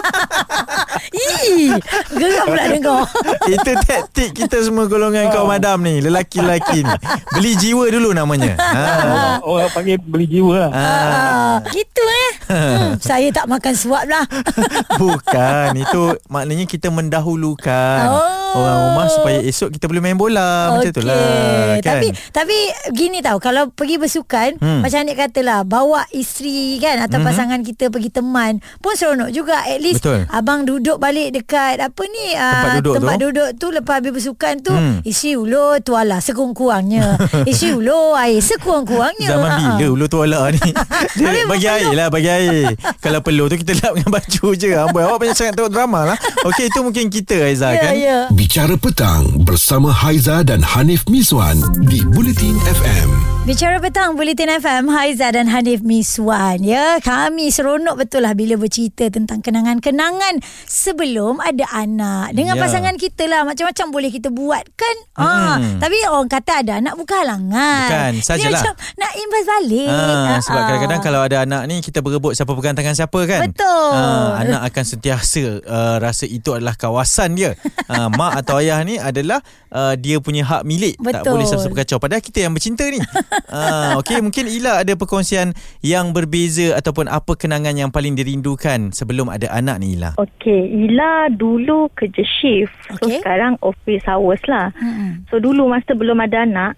Ih, 1.43 1.73
geram 2.13 2.47
pula 2.47 2.65
dengar. 2.67 3.03
Itu 3.53 3.73
taktik 3.81 4.31
kita 4.35 4.61
semua 4.61 4.85
golongan 4.85 5.29
kaum 5.29 5.47
madam 5.47 5.81
ni 5.81 5.99
Lelaki-lelaki 5.99 6.83
ni 6.83 6.95
Beli 7.31 7.53
jiwa 7.55 7.85
dulu 7.87 8.11
namanya 8.11 8.55
ha. 8.55 8.83
orang, 9.01 9.41
orang 9.43 9.71
panggil 9.71 9.97
beli 9.99 10.27
jiwa 10.27 10.55
lah. 10.59 10.71
Ah, 10.71 11.55
gitu 11.69 12.03
eh. 12.03 12.33
Hmm, 12.47 12.89
saya 13.09 13.31
tak 13.31 13.47
makan 13.47 13.73
suap 13.73 14.05
lah. 14.05 14.25
Bukan 15.01 15.71
Itu 15.77 16.03
maknanya 16.27 16.65
kita 16.65 16.89
mendahulukan 16.89 18.03
Oh. 18.03 18.39
Orang 18.51 18.77
rumah 18.83 19.07
supaya 19.07 19.39
esok 19.41 19.71
kita 19.71 19.87
boleh 19.87 20.03
main 20.03 20.19
bola 20.19 20.75
Macam 20.75 20.91
tu 20.91 21.03
lah 21.03 21.79
kan? 21.79 22.03
Tapi 22.03 22.07
tapi 22.33 22.57
gini 22.91 23.21
tau 23.21 23.39
kalau 23.39 23.71
pergi 23.71 23.97
bersukan 23.97 24.53
Hmm. 24.53 24.59
hmm. 24.61 24.81
macam 24.83 24.99
Anik 25.01 25.17
katalah 25.17 25.63
bawa 25.63 26.03
isteri 26.11 26.77
kan 26.77 26.99
atau 26.99 27.17
Mhm. 27.17 27.25
pasangan 27.25 27.61
kita 27.63 27.89
pergi 27.89 28.11
teman 28.11 28.53
pun 28.79 28.93
seronok 28.93 29.31
juga 29.31 29.63
at 29.63 29.79
least 29.79 30.03
Betul. 30.03 30.27
abang 30.29 30.65
duduk 30.65 30.99
balik 30.99 31.31
dekat 31.41 31.81
apa 31.81 32.03
ni 32.05 32.27
Tempat 32.31 32.45
ah, 32.63 32.75
duduk 32.77 32.95
tempat 32.95 33.15
tu. 33.15 33.23
duduk 33.27 33.49
tu 33.55 33.67
lepas 33.71 33.95
habis 33.97 34.13
bersukan 34.13 34.55
tu 34.59 34.71
Hmm. 34.71 35.01
isi 35.03 35.35
ulur 35.35 35.81
tuala 35.81 36.19
sekurang-kurangnya. 36.19 37.17
Isi 37.51 37.71
ulur 37.71 38.15
air 38.15 38.39
sekurang-kurangnya. 38.39 39.29
Zaman 39.31 39.49
Ah, 39.49 39.57
ah. 39.57 39.75
bila 39.75 39.87
ulu 39.91 40.07
tuala 40.07 40.39
ni? 40.51 40.71
Dia 41.19 41.45
Bagi 41.45 41.67
air 41.67 41.91
lah 41.91 42.07
Bagi 42.09 42.29
air. 42.29 42.65
Kalau 42.99 43.21
perlu 43.21 43.47
tu 43.47 43.57
kita 43.57 43.73
lap 43.79 43.93
dengan 43.95 44.13
baju 44.13 44.47
je. 44.53 44.69
Amboi 44.73 45.03
awak 45.03 45.19
banyak 45.19 45.35
sangat 45.35 45.53
tengok 45.55 45.71
drama 45.71 46.01
lah. 46.07 46.19
Okey 46.45 46.67
itu 46.67 46.81
mungkin 46.81 47.09
kita 47.09 47.37
Aizah 47.43 47.71
Ya 47.71 47.81
kan? 47.81 47.93
ya. 47.95 48.19
Bicara 48.31 48.75
Petang 48.75 49.23
bersama 49.41 49.91
Haiza 49.91 50.41
dan 50.43 50.61
Hanif 50.63 51.05
Miswan 51.07 51.57
di 51.83 52.01
Bulletin 52.07 52.57
FM. 52.63 53.09
Bicara 53.41 53.77
petang 53.79 54.15
Bulletin 54.15 54.53
FM 54.53 54.87
Haiza 54.89 55.29
dan 55.29 55.45
Hanif 55.47 55.81
Miswan 55.81 56.61
ya. 56.61 57.01
Kami 57.01 57.49
seronok 57.49 57.99
betul 57.99 58.23
lah 58.23 58.33
bila 58.33 58.55
bercerita 58.55 59.09
tentang 59.09 59.41
kenangan-kenangan 59.41 60.39
sebelum 60.65 61.20
ada 61.39 61.67
anak 61.73 62.33
dengan 62.33 62.53
Ya. 62.53 62.61
pasangan 62.61 62.95
kita 62.95 63.25
lah 63.25 63.45
macam-macam 63.45 63.87
boleh 63.89 64.11
kita 64.11 64.29
buat 64.29 64.65
kan 64.73 64.97
ah 65.15 65.57
Mm-mm. 65.57 65.79
tapi 65.79 65.97
orang 66.05 66.27
kata 66.27 66.53
ada 66.59 66.73
anak 66.77 66.95
bukan 66.95 67.17
halangan 67.17 67.87
Bukan, 67.87 68.13
Dia 68.17 68.27
sajalah. 68.27 68.51
macam 68.57 68.73
nak 68.97 69.13
imbas 69.15 69.45
balik 69.47 69.89
Ah, 69.91 70.39
sebab 70.39 70.57
Ah, 70.57 70.67
kadang-kadang 70.67 71.01
kalau 71.01 71.21
ada 71.21 71.37
anak 71.41 71.63
ni 71.65 71.77
kita 71.79 71.99
berebut 71.99 72.33
siapa 72.33 72.53
pegang 72.53 72.73
tangan 72.73 72.95
siapa 72.95 73.19
kan. 73.25 73.41
Betul. 73.45 73.91
Ah, 73.93 74.39
anak 74.39 74.61
akan 74.67 74.85
sentiasa 74.87 75.45
uh, 75.61 75.97
rasa 75.99 76.25
itu 76.25 76.51
adalah 76.51 76.75
kawasan 76.75 77.35
dia. 77.35 77.53
Ah, 77.87 78.07
mak 78.13 78.39
atau 78.39 78.59
ayah 78.59 78.79
ni 78.81 78.97
adalah 78.97 79.41
uh, 79.69 79.95
dia 79.95 80.19
punya 80.19 80.43
hak 80.43 80.63
milik. 80.63 80.95
Tak 80.97 81.23
Betul. 81.23 81.33
boleh 81.35 81.45
siapa-siapa 81.45 81.77
kacau. 81.77 81.99
Padahal 81.99 82.23
kita 82.23 82.39
yang 82.41 82.53
bercinta 82.53 82.85
ni. 82.85 83.01
Ah, 83.51 83.99
okey 83.99 84.23
mungkin 84.23 84.47
Ila 84.47 84.79
ada 84.79 84.95
perkongsian 84.95 85.51
yang 85.81 86.13
berbeza 86.13 86.73
ataupun 86.73 87.11
apa 87.11 87.35
kenangan 87.35 87.75
yang 87.75 87.91
paling 87.91 88.15
dirindukan 88.15 88.91
sebelum 88.91 89.27
ada 89.27 89.51
anak 89.51 89.83
ni 89.83 89.99
Ila. 89.99 90.15
Okey, 90.15 90.61
Ila 90.87 91.10
dulu 91.29 91.89
kerja 91.93 92.23
shift. 92.23 92.75
So 92.99 93.07
Okey. 93.07 93.21
sekarang 93.21 93.59
office 93.61 94.05
hours 94.05 94.43
lah. 94.47 94.71
Mm-mm. 94.77 95.27
So 95.29 95.39
dulu 95.39 95.67
masa 95.67 95.93
belum 95.93 96.19
ada 96.19 96.43
anak, 96.43 96.73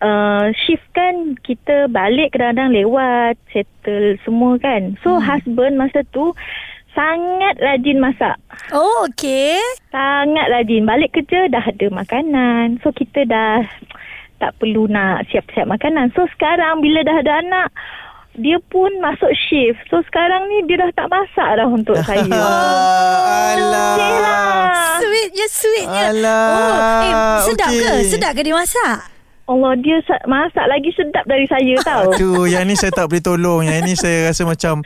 uh, 0.00 0.52
shift 0.54 0.84
kan 0.92 1.36
kita 1.40 1.88
balik 1.88 2.32
kadang-kadang 2.32 2.74
lewat, 2.74 3.34
settle 3.50 4.16
semua 4.22 4.56
kan. 4.58 4.96
So 5.00 5.16
Hmm. 5.16 5.24
husband 5.24 5.74
masa 5.76 6.02
tu 6.10 6.32
sangat 6.92 7.60
rajin 7.60 8.00
masak. 8.00 8.40
oh 8.72 9.04
okey 9.12 9.60
Sangat 9.92 10.48
rajin. 10.48 10.84
Balik 10.84 11.12
kerja 11.12 11.44
dah 11.46 11.64
ada 11.64 11.86
makanan. 11.92 12.80
So 12.80 12.88
kita 12.88 13.28
dah 13.28 13.60
tak 14.36 14.52
perlu 14.60 14.84
nak 14.84 15.28
siap-siap 15.28 15.64
makanan. 15.64 16.12
So 16.12 16.28
sekarang 16.28 16.80
bila 16.80 17.00
dah 17.00 17.16
ada 17.20 17.40
anak, 17.40 17.68
dia 18.36 18.58
pun 18.64 18.88
masuk 18.98 19.28
shift. 19.40 19.80
So 19.86 20.00
sekarang 20.02 20.46
ni 20.46 20.64
dia 20.64 20.78
dah 20.78 20.90
tak 20.94 21.08
masak 21.08 21.48
dah 21.52 21.66
untuk 21.66 21.96
saya. 22.06 22.22
Okey 22.22 24.14
lah. 24.18 24.98
sweetnya 24.98 25.46
sweetnya 25.46 26.04
Alah, 26.10 26.48
oh 26.48 26.76
eh 27.02 27.14
sedap 27.44 27.68
okey. 27.68 27.80
ke 27.80 27.90
sedap 28.06 28.32
ke 28.32 28.40
dia 28.40 28.54
masak 28.54 28.96
Allah 29.46 29.72
dia 29.76 29.96
sa- 30.02 30.24
masak 30.26 30.66
lagi 30.66 30.90
sedap 30.90 31.22
dari 31.24 31.46
saya 31.46 31.74
tau. 31.80 32.10
Aduh, 32.10 32.44
yang 32.44 32.66
ni 32.66 32.74
saya 32.74 32.90
tak 32.90 33.06
boleh 33.06 33.22
tolong. 33.22 33.62
Yang 33.62 33.80
ni 33.80 33.94
saya 33.94 34.18
rasa 34.26 34.42
macam 34.42 34.82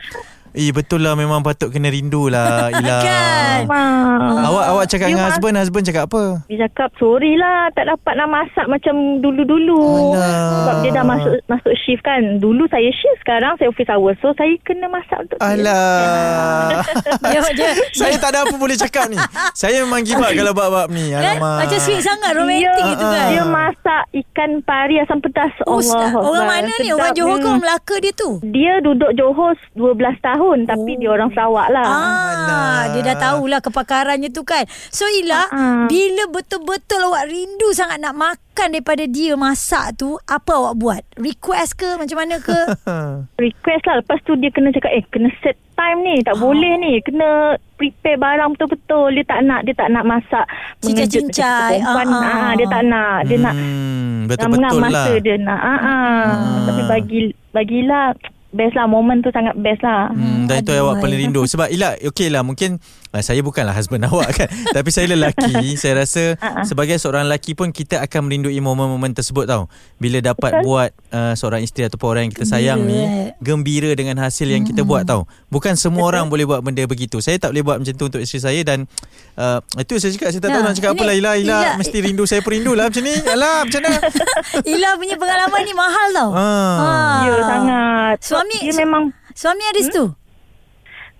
Eh 0.53 0.69
betul 0.69 0.99
lah 0.99 1.13
memang 1.13 1.39
patut 1.39 1.67
kena 1.67 1.87
rindu 1.87 2.27
lah 2.27 2.67
Ila. 2.73 2.97
Kan? 2.99 3.61
Ah. 3.65 4.43
Awak 4.43 4.65
awak 4.67 4.85
cakap 4.85 5.05
Dia 5.05 5.11
dengan 5.11 5.23
mas- 5.23 5.31
husband, 5.33 5.55
husband 5.55 5.83
cakap 5.83 6.03
apa? 6.05 6.23
Dia 6.45 6.57
cakap 6.65 6.89
sorry 6.95 7.33
lah 7.33 7.71
tak 7.71 7.87
dapat 7.87 8.13
nak 8.15 8.29
masak 8.29 8.65
macam 8.65 8.93
dulu-dulu. 9.17 10.11
Alah. 10.13 10.51
Sebab 10.51 10.75
dia 10.81 10.91
dah 10.91 11.05
masuk 11.05 11.33
masuk 11.45 11.73
shift 11.77 12.01
kan. 12.01 12.19
Dulu 12.37 12.67
saya 12.67 12.89
shift 12.89 13.19
sekarang 13.19 13.55
saya 13.55 13.67
office 13.67 13.87
hour. 13.87 14.11
So 14.17 14.33
saya 14.33 14.51
kena 14.61 14.87
masak 14.87 15.17
untuk 15.21 15.37
dia. 15.37 15.47
Alah. 15.47 16.83
Dia, 17.23 17.39
dia, 17.53 17.69
Saya 17.93 18.15
tak 18.17 18.33
ada 18.33 18.43
apa 18.43 18.55
boleh 18.55 18.75
cakap 18.75 19.07
ni. 19.07 19.15
Saya 19.53 19.81
memang 19.81 20.01
give 20.01 20.17
up 20.17 20.29
kalau 20.29 20.51
bab-bab 20.51 20.89
ni. 20.89 21.09
kan? 21.09 21.37
Alamak. 21.37 21.57
Macam 21.63 21.79
sweet 21.79 22.01
sangat 22.01 22.31
romantik 22.33 22.59
Dia- 22.75 22.89
gitu 22.89 23.05
kan. 23.05 23.27
Dia 23.29 23.43
masak 23.45 24.03
ikan 24.13 24.51
pari 24.61 24.95
asam 24.97 25.19
pedas. 25.19 25.53
Oh, 25.63 25.79
Allah 25.79 26.11
orang 26.17 26.43
mana 26.45 26.71
ni? 26.75 26.89
Orang 26.91 27.13
Johor 27.13 27.37
ke 27.37 27.45
orang 27.45 27.61
Melaka 27.61 27.95
dia 27.97 28.11
tu? 28.11 28.41
Dia 28.43 28.81
duduk 28.81 29.13
Johor 29.13 29.55
12 29.73 29.95
tahun 30.19 30.40
tapi 30.61 30.95
dia 30.95 31.09
orang 31.09 31.29
Sarawak 31.29 31.67
lah. 31.69 31.85
Ah, 31.85 32.81
dia 32.89 33.01
dah 33.03 33.17
tahulah 33.17 33.59
kepakarannya 33.59 34.29
tu 34.29 34.41
kan. 34.41 34.63
So 34.89 35.05
Ila, 35.05 35.45
Ah. 35.47 35.85
bila 35.85 36.23
betul-betul 36.27 37.01
awak 37.03 37.25
rindu 37.25 37.71
sangat 37.71 37.97
nak 37.97 38.13
makan 38.13 38.39
daripada 38.69 39.05
dia 39.05 39.33
masak 39.35 39.95
tu, 39.95 40.17
apa 40.23 40.51
awak 40.53 40.75
buat? 40.75 41.01
Request 41.15 41.71
ke 41.75 41.89
macam 41.95 42.17
mana 42.17 42.35
ke? 42.37 42.59
Request 43.41 43.83
lah 43.83 43.95
Lepas 43.97 44.19
tu 44.21 44.33
dia 44.35 44.49
kena 44.49 44.69
cakap 44.69 44.91
Eh 44.91 45.03
kena 45.07 45.29
set 45.39 45.57
time 45.73 45.99
ni 45.99 46.21
Tak 46.21 46.37
boleh 46.37 46.77
ni 46.77 46.97
Kena 46.99 47.29
prepare 47.73 48.15
barang 48.15 48.53
betul-betul 48.53 49.11
Dia 49.11 49.23
tak 49.23 49.39
nak 49.41 49.61
Dia 49.63 49.73
tak 49.73 49.89
nak 49.89 50.03
masak 50.03 50.45
Cincai-cincai. 50.79 51.81
perempuan. 51.81 52.07
Ah, 52.11 52.21
ah. 52.21 52.51
Dia 52.53 52.67
tak 52.67 52.83
nak 52.83 53.15
Dia 53.25 53.37
nak 53.39 53.53
Hmm, 53.53 54.29
Ngam-ngam 54.29 54.29
betul-betul 54.29 54.77
lah. 54.79 54.91
masa 55.03 55.11
dia 55.17 55.35
nak 55.37 55.61
ah, 55.61 55.79
ah. 55.79 56.25
Tapi 56.63 56.81
bagi 56.85 57.19
Bagilah 57.51 58.05
Best 58.51 58.75
lah. 58.75 58.85
Moment 58.87 59.23
tu 59.23 59.31
sangat 59.31 59.55
best 59.59 59.81
lah. 59.83 60.11
Hmm, 60.11 60.47
dan 60.47 60.63
itu 60.63 60.71
awak 60.75 60.99
paling 60.99 61.19
rindu. 61.27 61.47
Sebab 61.47 61.71
Ila 61.71 61.95
Okey 62.03 62.27
lah 62.27 62.43
mungkin 62.43 62.77
uh, 63.11 63.19
Saya 63.19 63.39
bukanlah 63.39 63.71
husband 63.71 64.03
awak 64.09 64.31
kan. 64.33 64.47
Tapi 64.69 64.89
saya 64.89 65.07
lelaki 65.07 65.75
Saya 65.75 66.01
rasa 66.01 66.33
Ah, 66.37 66.63
Sebagai 66.63 66.95
seorang 66.95 67.25
lelaki 67.25 67.51
pun 67.51 67.69
Kita 67.69 67.99
akan 67.99 68.25
merindui 68.25 68.55
momen-momen 68.57 69.11
tersebut 69.11 69.45
tau. 69.45 69.67
Bila 69.95 70.19
dapat 70.19 70.57
Betul. 70.57 70.63
buat 70.63 70.89
uh, 71.09 71.33
Seorang 71.33 71.61
isteri 71.61 71.85
ataupun 71.85 72.07
orang 72.09 72.23
yang 72.23 72.33
kita 72.33 72.43
Gembira, 72.43 72.55
sayang 72.57 72.79
ni 72.81 72.97
eh. 72.97 73.27
Gembira 73.37 73.91
dengan 73.91 74.17
hasil 74.19 74.47
yang 74.47 74.63
kita 74.63 74.81
buat 74.81 75.03
tau. 75.03 75.23
Bukan 75.47 75.75
semua 75.75 76.05
orang 76.05 76.27
boleh 76.27 76.43
buat 76.43 76.61
benda 76.61 76.83
begitu. 76.83 77.19
Saya 77.19 77.35
tak 77.35 77.51
boleh 77.51 77.63
buat 77.63 77.77
macam 77.77 77.93
tu 77.93 78.05
Untuk 78.05 78.19
isteri 78.19 78.39
saya 78.39 78.61
Dan 78.61 78.87
uh, 79.35 79.59
Itu 79.75 79.97
saya 79.97 80.11
cakap 80.11 80.29
Saya 80.29 80.41
tak 80.41 80.49
tahu 80.49 80.61
Nah, 80.61 80.67
nak 80.67 80.75
cakap 80.75 80.91
apa 80.91 81.01
ini- 81.01 81.07
lah. 81.07 81.15
Ila 81.15 81.31
Ila 81.37 81.55
Ila- 81.61 81.77
Mesti 81.77 81.97
rindu. 81.99 82.23
Saya 82.23 82.39
pun 82.39 82.51
rindu 82.51 82.71
lah 82.71 82.87
macam 82.87 83.01
ni. 83.01 83.13
Alah 83.17 83.57
macam 83.63 83.79
mana? 83.81 83.97
Ila 84.73 84.89
punya 84.95 85.15
pengalaman 85.15 85.61
ni 85.61 85.73
mahal 85.73 86.07
tau. 86.11 86.29
Ah. 86.31 87.19
Ya 87.21 87.31
sangat. 87.41 88.15
Suami 88.21 88.57
Dia 88.61 88.75
memang 88.75 89.03
Suami 89.31 89.63
ada 89.63 89.79
situ? 89.79 90.11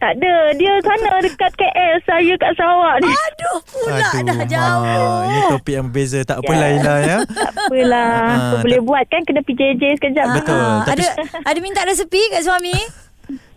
Tak 0.01 0.17
ada 0.17 0.34
Dia 0.51 0.74
sana 0.81 1.22
dekat 1.22 1.51
KL 1.53 1.96
Saya 2.01 2.34
kat 2.36 2.51
Sarawak 2.53 2.96
ni 2.98 3.08
Aduh 3.08 3.58
pula 3.63 3.93
dah 4.01 4.36
Mak. 4.36 4.48
jauh. 4.50 5.22
Ini 5.24 5.39
topik 5.48 5.74
yang 5.74 5.86
berbeza 5.88 6.20
Tak 6.24 6.41
apalah 6.41 6.70
Ila 6.72 6.96
ya 7.00 7.17
Tak 7.38 7.51
apalah 7.53 8.10
Ah, 8.12 8.34
Apa 8.34 8.55
boleh 8.60 8.81
buat 8.81 9.05
kan 9.05 9.22
Kena 9.22 9.41
PJJ 9.41 9.84
sekejap 9.96 10.27
Betul. 10.34 10.58
Ah, 10.58 10.81
Tapi- 10.84 11.00
ada 11.00 11.08
ada 11.46 11.60
minta 11.60 11.81
resepi 11.84 12.22
kat 12.27 12.41
suami? 12.41 12.74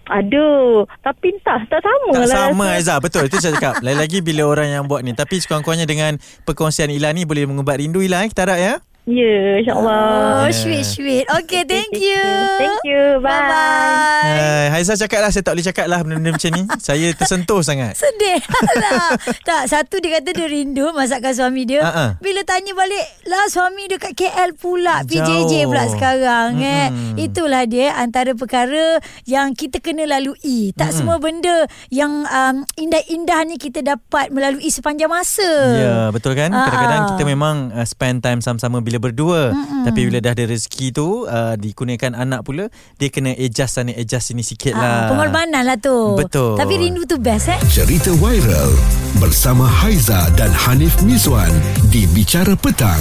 Aduh, 0.05 0.85
tapi 1.01 1.33
entah 1.33 1.65
tak 1.65 1.81
sama 1.81 2.13
Tak 2.13 2.21
lah. 2.21 2.37
sama 2.47 2.65
rasa. 2.67 2.77
Aizah 2.77 2.99
Betul 3.01 3.23
itu 3.25 3.41
saya 3.41 3.57
cakap 3.57 3.81
Lagi-lagi 3.81 4.21
bila 4.21 4.45
orang 4.47 4.69
yang 4.71 4.85
buat 4.85 5.01
ni 5.01 5.11
Tapi 5.11 5.41
sekurang-kurangnya 5.41 5.89
dengan 5.89 6.13
Perkongsian 6.45 6.93
Ila 6.93 7.09
ni 7.11 7.25
Boleh 7.25 7.49
mengubat 7.49 7.81
rindu 7.81 7.99
Ila 7.99 8.21
eh 8.21 8.29
Kita 8.29 8.45
harap 8.45 8.61
ya 8.61 8.75
Ya, 9.05 9.61
insyaAllah. 9.61 10.49
Oh, 10.49 10.51
sweet 10.51 10.81
sweet. 10.81 11.29
Okay, 11.29 11.69
thank 11.69 11.93
you. 11.93 12.25
Thank 12.57 12.81
you. 12.89 13.21
Bye. 13.21 13.37
Bye. 13.45 14.25
Hai, 14.25 14.67
Haizah 14.73 14.97
cakap 14.97 15.21
lah 15.21 15.29
Saya 15.29 15.45
tak 15.45 15.53
boleh 15.53 15.67
cakap 15.67 15.87
lah 15.87 16.01
Benda-benda 16.01 16.33
macam 16.33 16.51
ni 16.51 16.63
Saya 16.81 17.13
tersentuh 17.13 17.61
sangat 17.61 17.93
Sedih 17.93 18.41
lah 18.75 19.13
Tak 19.45 19.69
Satu 19.69 20.01
dia 20.01 20.17
kata 20.17 20.33
dia 20.33 20.49
rindu 20.49 20.89
Masakan 20.91 21.33
suami 21.37 21.69
dia 21.69 21.85
Ha-ha. 21.85 22.17
Bila 22.19 22.41
tanya 22.43 22.73
balik 22.73 23.05
Lah 23.27 23.45
suami 23.47 23.85
dia 23.85 24.01
kat 24.01 24.17
KL 24.17 24.57
pula 24.57 25.05
Jauh. 25.05 25.21
PJJ 25.45 25.69
pula 25.69 25.85
sekarang 25.87 26.57
eh. 26.59 26.89
Mm-mm. 26.89 27.21
Itulah 27.21 27.69
dia 27.69 27.93
Antara 27.95 28.33
perkara 28.33 28.97
Yang 29.23 29.49
kita 29.61 29.77
kena 29.79 30.09
lalui 30.09 30.73
Tak 30.73 30.97
semua 30.97 31.21
benda 31.21 31.69
Yang 31.89 32.25
um, 32.25 32.57
indah-indah 32.75 33.41
ni 33.45 33.61
Kita 33.61 33.85
dapat 33.85 34.33
melalui 34.33 34.73
sepanjang 34.73 35.13
masa 35.13 35.51
Ya 35.77 35.97
betul 36.09 36.33
kan 36.33 36.49
Ah, 36.49 36.65
Kadang-kadang 36.65 37.03
kita 37.13 37.23
memang 37.27 37.57
uh, 37.71 37.85
Spend 37.85 38.19
time 38.19 38.41
sama-sama 38.41 38.81
Bila 38.81 38.94
berdua 38.99 39.55
Mm-mm. 39.55 39.85
Tapi 39.85 40.01
bila 40.07 40.19
dah 40.19 40.33
ada 40.33 40.45
rezeki 40.45 40.87
tu 40.91 41.25
uh, 41.25 41.55
Dikurniakan 41.55 42.13
anak 42.15 42.43
pula 42.43 42.69
Dia 42.97 43.09
kena 43.09 43.33
adjust 43.33 43.77
sana 43.77 43.93
Adjust 43.93 44.33
sini 44.33 44.41
sikit 44.41 44.73
Ah, 44.75 44.81
lah 44.81 44.97
Pengorbanan 45.13 45.63
lah 45.63 45.77
tu 45.77 46.17
Betul. 46.17 46.57
Tapi 46.57 46.75
rindu 46.77 47.05
tu 47.05 47.17
best 47.17 47.49
eh 47.49 47.59
Cerita 47.67 48.11
viral 48.15 48.73
bersama 49.15 49.65
Haiza 49.65 50.27
dan 50.35 50.51
Hanif 50.51 50.99
Miswan 51.01 51.51
di 51.87 52.03
Bicara 52.11 52.59
Petang. 52.59 52.99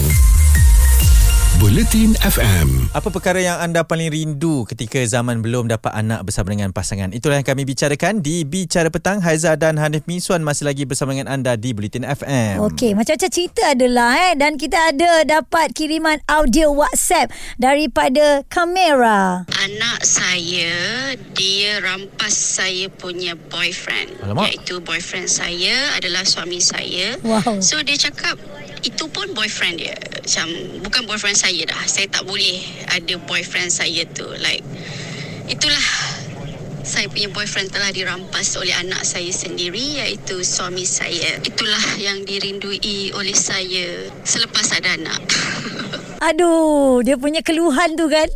Buletin 1.61 2.17
FM. 2.25 2.89
Apa 2.97 3.13
perkara 3.13 3.37
yang 3.37 3.61
anda 3.61 3.85
paling 3.85 4.09
rindu 4.09 4.65
ketika 4.65 4.97
zaman 5.05 5.45
belum 5.45 5.69
dapat 5.69 5.93
anak 5.93 6.25
bersama 6.25 6.49
dengan 6.49 6.73
pasangan? 6.73 7.13
Itulah 7.13 7.37
yang 7.37 7.45
kami 7.45 7.61
bicarakan 7.61 8.25
di 8.25 8.41
Bicara 8.41 8.89
Petang. 8.89 9.21
Haiza 9.21 9.53
dan 9.53 9.77
Hanif 9.77 10.09
Miswan 10.09 10.41
masih 10.41 10.65
lagi 10.65 10.89
bersama 10.89 11.13
dengan 11.13 11.29
anda 11.29 11.53
di 11.53 11.69
Bulletin 11.77 12.09
FM. 12.09 12.57
Okey, 12.57 12.97
macam-macam 12.97 13.29
cerita 13.29 13.69
adalah 13.69 14.17
eh 14.17 14.33
dan 14.33 14.57
kita 14.57 14.97
ada 14.97 15.21
dapat 15.21 15.77
kiriman 15.77 16.17
audio 16.25 16.73
WhatsApp 16.73 17.29
daripada 17.61 18.41
kamera. 18.49 19.45
Anak 19.53 20.01
saya 20.01 20.73
dia 21.37 21.77
rampas 21.85 22.33
saya 22.33 22.89
punya 22.89 23.37
boyfriend 23.37 24.25
Alamak. 24.25 24.49
iaitu 24.49 24.81
boyfriend 24.81 25.29
saya 25.29 25.93
adalah 26.01 26.25
suami 26.25 26.57
saya. 26.57 27.13
Wow. 27.21 27.61
So 27.61 27.77
dia 27.85 27.95
cakap 27.95 28.41
itu 28.83 29.07
pun 29.09 29.31
boyfriend 29.35 29.79
dia. 29.79 29.95
Macam 29.95 30.47
bukan 30.83 31.01
boyfriend 31.07 31.39
saya 31.39 31.63
dah. 31.67 31.83
Saya 31.87 32.07
tak 32.11 32.23
boleh 32.27 32.63
ada 32.91 33.15
boyfriend 33.23 33.71
saya 33.71 34.03
tu 34.11 34.27
like 34.39 34.63
itulah 35.47 35.87
saya 36.83 37.07
punya 37.07 37.31
boyfriend 37.31 37.71
telah 37.71 37.95
dirampas 37.95 38.59
oleh 38.59 38.75
anak 38.75 39.07
saya 39.07 39.31
sendiri 39.31 40.03
iaitu 40.03 40.43
suami 40.43 40.83
saya. 40.83 41.39
Itulah 41.39 41.95
yang 41.95 42.27
dirindui 42.27 43.15
oleh 43.15 43.31
saya 43.31 44.11
selepas 44.27 44.67
ada 44.75 44.99
anak. 44.99 45.23
Aduh, 46.27 46.99
dia 47.03 47.15
punya 47.15 47.39
keluhan 47.39 47.95
tu 47.95 48.11
kan. 48.11 48.27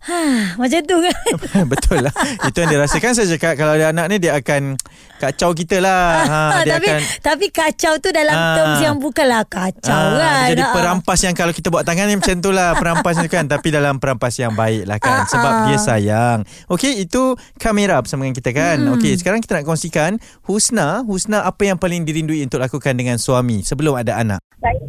Ha, 0.00 0.16
macam 0.56 0.80
tu 0.80 0.96
kan. 0.96 1.32
Betul 1.72 1.98
lah 2.00 2.14
Itu 2.48 2.56
yang 2.58 2.72
dia 2.72 2.80
rasakan 2.80 3.12
Saya 3.12 3.28
cakap 3.30 3.52
Kalau 3.54 3.76
ada 3.76 3.92
anak 3.92 4.08
ni 4.08 4.16
Dia 4.16 4.32
akan 4.34 4.80
Kacau 5.16 5.52
kita 5.52 5.76
lah 5.76 6.04
ha, 6.24 6.38
Dia 6.64 6.72
tapi 6.74 6.88
akan 6.88 7.00
tapi 7.20 7.46
kacau 7.48 8.00
tu 8.00 8.08
dalam 8.08 8.32
Ah. 8.32 8.56
terms 8.56 8.80
yang 8.80 8.96
bukanlah 8.96 9.44
kacau 9.44 9.92
Ah, 9.92 10.16
kan. 10.16 10.48
Jadi 10.50 10.62
Ah. 10.62 10.72
perampas 10.72 11.20
yang 11.20 11.34
Kalau 11.34 11.52
kita 11.52 11.68
buat 11.68 11.84
tangan 11.84 12.08
ni 12.08 12.16
Macam 12.16 12.36
tu 12.38 12.48
lah 12.48 12.72
Perampas 12.74 13.14
tu 13.14 13.28
kan 13.28 13.44
Tapi 13.44 13.68
dalam 13.68 14.00
perampas 14.00 14.32
yang 14.34 14.56
baik 14.56 14.88
lah 14.88 14.96
kan 14.96 15.28
Sebab 15.28 15.52
ah. 15.52 15.64
dia 15.68 15.76
sayang 15.76 16.38
Okey 16.66 17.04
itu 17.04 17.36
Kamera 17.54 18.00
bersama 18.00 18.24
dengan 18.24 18.36
kita 18.36 18.50
kan 18.50 18.76
Hmm. 18.80 18.96
Okey 18.96 19.12
sekarang 19.14 19.40
kita 19.40 19.60
nak 19.60 19.66
kongsikan 19.66 20.16
Husna 20.42 21.04
Husna 21.04 21.44
apa 21.44 21.62
yang 21.62 21.76
paling 21.76 22.02
dirindui 22.02 22.40
Untuk 22.40 22.56
lakukan 22.58 22.96
dengan 22.96 23.16
suami 23.16 23.60
Sebelum 23.60 23.92
ada 23.94 24.16
anak 24.16 24.40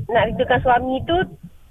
nak 0.07 0.27
rindukan 0.27 0.59
suami 0.59 0.99
tu 1.03 1.15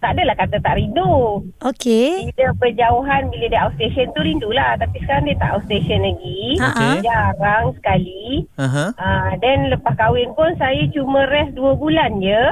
tak 0.01 0.17
adalah 0.17 0.33
kata 0.33 0.57
tak 0.65 0.81
rindu. 0.81 1.45
Okey. 1.61 2.33
Bila 2.33 2.57
berjauhan, 2.57 3.29
bila 3.29 3.47
dia 3.53 3.69
outstation 3.69 4.09
tu 4.17 4.21
rindulah. 4.25 4.81
Tapi 4.81 4.97
sekarang 5.05 5.29
dia 5.29 5.37
tak 5.37 5.53
outstation 5.61 6.01
lagi. 6.01 6.57
Okey. 6.57 6.95
Jarang 7.05 7.65
sekali. 7.77 8.25
Aha. 8.57 8.97
Uh, 8.97 9.31
then 9.45 9.69
lepas 9.69 9.93
kahwin 10.01 10.33
pun 10.33 10.57
saya 10.57 10.89
cuma 10.97 11.29
rest 11.29 11.53
dua 11.53 11.77
bulan 11.77 12.17
je. 12.25 12.43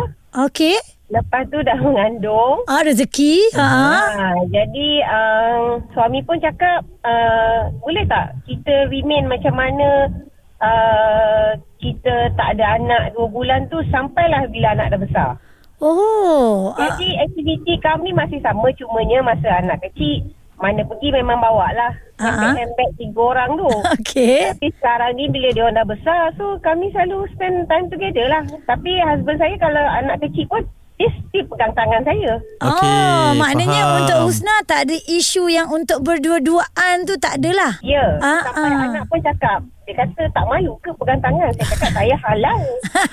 Okey. 0.45 0.76
Lepas 1.09 1.49
tu 1.49 1.57
dah 1.64 1.81
mengandung. 1.88 2.69
Ah 2.69 2.85
rezeki. 2.85 3.40
Ha. 3.57 3.64
Ha, 3.64 4.28
jadi 4.52 4.88
uh, 5.09 5.81
suami 5.97 6.21
pun 6.21 6.37
cakap 6.45 6.85
uh, 7.00 7.73
boleh 7.81 8.05
tak 8.05 8.37
kita 8.45 8.93
remain 8.93 9.25
macam 9.25 9.57
mana 9.57 10.12
uh, 10.61 11.57
kita 11.81 12.28
tak 12.37 12.61
ada 12.61 12.76
anak 12.76 13.17
dua 13.17 13.26
bulan 13.33 13.73
tu 13.73 13.81
sampailah 13.88 14.52
bila 14.52 14.76
anak 14.76 14.93
dah 14.93 15.00
besar. 15.00 15.31
Oh. 15.78 16.75
ah, 16.75 16.90
Jadi 16.90 17.14
aktiviti 17.16 17.75
kami 17.78 18.11
masih 18.11 18.38
sama 18.38 18.66
cumanya 18.75 19.23
masa 19.25 19.49
anak 19.56 19.78
kecil 19.80 20.26
mana 20.58 20.82
pergi 20.82 21.14
memang 21.14 21.38
bawa 21.38 21.70
lah 21.70 21.92
Ah, 22.18 22.35
handbag-handbag 22.35 22.90
tiga 22.99 23.23
orang 23.23 23.50
tu. 23.54 23.70
Okey. 23.94 24.50
Tapi 24.50 24.68
sekarang 24.75 25.14
ni 25.14 25.30
bila 25.30 25.49
dia 25.49 25.62
orang 25.62 25.78
dah 25.78 25.87
besar 25.87 26.35
so 26.35 26.58
kami 26.58 26.90
selalu 26.90 27.30
spend 27.30 27.62
time 27.66 27.87
together 27.87 28.26
lah. 28.26 28.42
Tapi 28.66 28.90
husband 28.99 29.38
saya 29.38 29.54
kalau 29.54 29.78
anak 29.78 30.18
kecil 30.18 30.42
pun 30.47 30.66
dia 30.99 31.06
still 31.14 31.47
pegang 31.47 31.70
tangan 31.78 32.02
saya. 32.02 32.42
Okey, 32.58 32.90
oh, 32.90 33.28
maknanya 33.38 33.82
faham. 33.87 33.97
untuk 34.02 34.18
Husna 34.26 34.50
tak 34.66 34.90
ada 34.90 34.99
isu 34.99 35.47
yang 35.47 35.70
untuk 35.70 36.02
berdua-duaan 36.02 37.06
tu 37.06 37.14
tak 37.16 37.38
adalah. 37.38 37.78
Ya, 37.80 38.18
Ah, 38.18 38.42
sampai 38.44 38.66
ah. 38.66 38.82
anak 38.90 39.02
pun 39.06 39.23
cakap, 39.23 39.62
Dia 39.88 40.04
kata 40.04 40.21
tak 40.37 40.45
malu 40.45 40.76
ke 40.85 40.92
pegang 41.00 41.16
tangan? 41.25 41.49
Saya 41.57 41.66
cakap 41.73 41.90
saya 41.97 42.14
halal. 42.21 42.61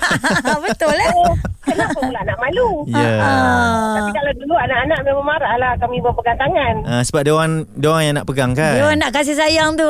Betul 0.67 0.91
lah. 0.91 1.07
So, 1.07 1.23
kenapa 1.71 1.99
pula 2.03 2.19
nak 2.27 2.35
malu? 2.43 2.69
Ya. 2.91 3.15
Ah. 3.15 3.95
Tapi 3.95 4.11
kalau 4.11 4.31
dulu 4.35 4.53
anak-anak 4.59 4.99
memang 5.07 5.23
marah 5.23 5.55
lah 5.55 5.71
kami 5.79 6.03
berpegang 6.03 6.35
tangan. 6.35 6.75
Ah, 6.83 6.99
sebab 6.99 7.23
dia 7.23 7.31
orang 7.31 7.63
dia 7.79 7.87
orang 7.87 8.03
yang 8.03 8.15
nak 8.19 8.27
pegang 8.27 8.51
kan. 8.51 8.75
Dia 8.75 8.83
orang 8.91 8.99
nak 8.99 9.15
kasih 9.15 9.39
sayang 9.39 9.79
tu. 9.79 9.87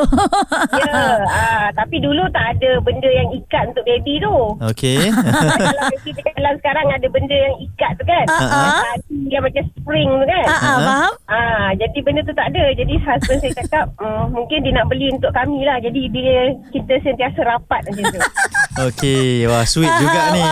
Ya, 0.78 0.94
ah, 1.42 1.66
tapi 1.74 1.98
dulu 1.98 2.22
tak 2.30 2.54
ada 2.54 2.78
benda 2.86 3.10
yang 3.10 3.34
ikat 3.34 3.74
untuk 3.74 3.82
baby 3.90 4.22
tu. 4.22 4.36
Okey. 4.70 5.10
kalau 5.66 5.84
baby 5.90 6.14
dalam 6.46 6.54
sekarang 6.62 6.86
ada 6.94 7.08
benda 7.10 7.34
yang 7.34 7.56
ikat 7.58 7.92
tu 7.98 8.04
kan. 8.06 8.26
Tali 8.30 9.34
yang 9.34 9.42
macam 9.42 9.64
spring 9.74 10.10
tu 10.22 10.26
kan. 10.30 10.46
Ah, 10.46 10.54
ah, 10.54 10.78
faham? 10.78 11.14
Ah, 11.26 11.68
jadi 11.74 11.98
benda 12.06 12.22
tu 12.22 12.38
tak 12.38 12.54
ada. 12.54 12.70
Jadi 12.78 12.94
husband 13.02 13.42
saya 13.42 13.54
cakap, 13.58 13.86
mm, 13.98 14.26
mungkin 14.30 14.62
dia 14.62 14.74
nak 14.78 14.86
beli 14.86 15.10
untuk 15.10 15.34
kami 15.34 15.66
lah. 15.66 15.82
Jadi 15.82 16.02
dia 16.14 16.54
kita 16.76 16.94
sentiasa 17.00 17.40
rapat 17.48 17.80
macam 17.88 18.04
tu. 18.12 18.20
Okey, 18.92 19.48
wah 19.48 19.64
sweet 19.64 19.88
juga 19.88 20.22
ni. 20.36 20.44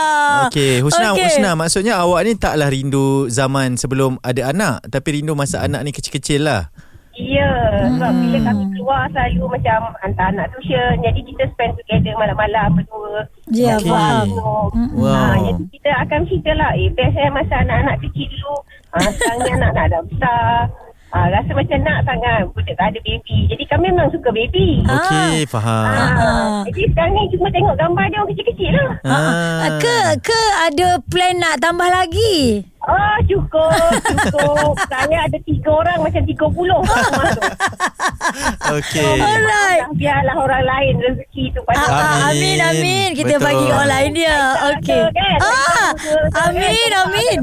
Okey, 0.46 0.72
Husna, 0.80 1.12
Okey. 1.12 1.26
Husna 1.26 1.50
maksudnya 1.58 1.98
awak 1.98 2.22
ni 2.22 2.32
taklah 2.38 2.70
rindu 2.70 3.26
zaman 3.26 3.74
sebelum 3.74 4.22
ada 4.22 4.54
anak, 4.54 4.86
tapi 4.86 5.18
rindu 5.18 5.34
masa 5.34 5.66
anak 5.66 5.82
ni 5.82 5.90
kecil-kecil 5.90 6.46
lah. 6.46 6.70
Ya, 7.12 7.44
sebab 7.92 8.08
bila 8.08 8.38
kami 8.40 8.64
keluar 8.72 9.04
selalu 9.12 9.44
macam 9.44 9.92
hantar 10.00 10.32
anak 10.32 10.48
tuition. 10.56 10.96
Jadi 11.04 11.20
kita 11.28 11.44
spend 11.52 11.76
together 11.84 12.16
malam-malam 12.16 12.72
berdua. 12.72 13.28
Ya, 13.52 13.76
Okey. 13.76 13.92
faham. 13.92 14.26
Wow. 14.96 15.12
Ah, 15.12 15.36
jadi 15.36 15.62
kita 15.76 15.90
akan 16.08 16.20
cerita 16.24 16.50
lah, 16.56 16.72
eh 16.72 16.88
best 16.88 17.12
eh 17.20 17.28
masa 17.28 17.54
anak-anak 17.60 18.00
kecil 18.00 18.32
dulu. 18.32 18.56
Ah, 18.96 19.10
sekarang 19.12 19.38
ni 19.44 19.50
anak-anak 19.60 19.86
dah 19.92 20.02
besar. 20.08 20.56
Ah, 21.12 21.28
rasa 21.28 21.52
macam 21.52 21.76
nak 21.84 22.08
sangat 22.08 22.48
budak 22.56 22.72
tak 22.72 22.88
ada 22.88 22.98
baby. 23.04 23.44
Jadi 23.52 23.64
kami 23.68 23.92
memang 23.92 24.08
suka 24.16 24.32
baby. 24.32 24.80
Okey, 24.80 25.44
faham. 25.44 25.84
Ah, 25.84 26.64
jadi 26.72 26.88
sekarang 26.88 27.12
ni 27.12 27.28
cuma 27.36 27.52
tengok 27.52 27.76
gambar 27.76 28.04
dia 28.08 28.16
orang 28.16 28.30
kecil-kecil 28.32 28.72
lah. 28.72 28.92
Ah. 29.04 29.76
Ke 29.76 29.98
ke 30.24 30.40
ada 30.72 30.88
plan 31.04 31.36
nak 31.36 31.60
tambah 31.60 31.84
lagi? 31.84 32.64
Oh 32.82 33.16
cukup 33.24 33.90
Cukup 34.02 34.74
Saya 34.92 35.30
ada 35.30 35.38
tiga 35.46 35.70
orang 35.70 36.02
Macam 36.02 36.22
tiga 36.26 36.46
puluh 36.50 36.80
tu 36.82 37.42
Okey. 38.72 39.18
Alright. 39.20 39.82
Biarlah 39.94 40.36
orang 40.38 40.64
lain 40.64 40.94
Rezeki 40.98 41.52
tu 41.52 41.60
pada 41.62 41.78
Ah, 41.82 41.90
ah, 41.90 42.30
Amin. 42.32 42.56
amin 42.56 43.08
kita 43.12 43.36
Betul. 43.36 43.44
bagi 43.44 43.66
orang 43.68 43.90
lain 43.90 44.10
dia. 44.14 44.38
Okey. 44.72 45.02
kan? 45.12 45.38
Ah, 45.42 45.88
amin 46.48 46.90
amin. 46.94 47.38